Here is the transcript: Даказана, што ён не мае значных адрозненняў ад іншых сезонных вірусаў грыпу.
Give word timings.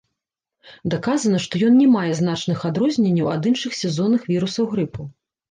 Даказана, 0.93 1.41
што 1.43 1.59
ён 1.67 1.73
не 1.81 1.85
мае 1.97 2.07
значных 2.21 2.65
адрозненняў 2.71 3.31
ад 3.35 3.43
іншых 3.53 3.79
сезонных 3.83 4.27
вірусаў 4.33 4.69
грыпу. 4.75 5.01